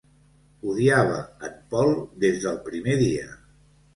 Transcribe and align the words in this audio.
Odiava 0.71 1.19
en 1.49 1.59
Paul 1.75 1.93
des 2.25 2.41
del 2.45 2.57
primer 2.71 2.95
dia. 3.05 3.29